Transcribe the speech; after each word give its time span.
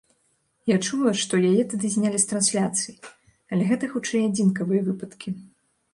Я 0.69 0.77
чула, 0.85 1.11
што 1.23 1.41
яе 1.49 1.63
тады 1.75 1.91
знялі 1.95 2.17
з 2.23 2.29
трансляцыі, 2.33 2.95
але 3.53 3.63
гэта, 3.73 3.93
хутчэй, 3.95 4.27
адзінкавыя 4.33 4.81
выпадкі. 4.89 5.29